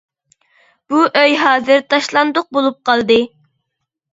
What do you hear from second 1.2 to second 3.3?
ھازىر تاشلاندۇق بولۇپ قالدى.